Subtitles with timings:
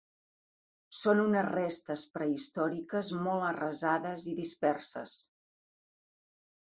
[0.99, 5.15] Són unes restes prehistòriques molt arrasades i disperses.